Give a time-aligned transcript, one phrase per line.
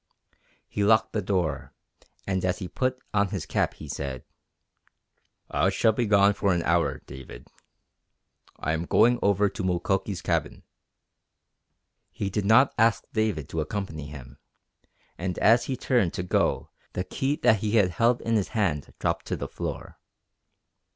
[0.67, 1.73] He locked the door,
[2.25, 4.23] and as he put on his cap he said:
[5.51, 7.47] "I shall be gone for an hour, David.
[8.57, 10.63] I am going over to Mukoki's cabin."
[12.09, 14.39] He did not ask David to accompany him,
[15.19, 18.95] and as he turned to go the key that he had held in his hand
[18.97, 19.99] dropped to the floor.